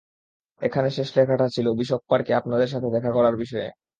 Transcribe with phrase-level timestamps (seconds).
[0.61, 3.67] এখানে শেষ লেখাটা ছিল বিশপ পার্কে আপনার সাথে দেখা করার বিষয়ে।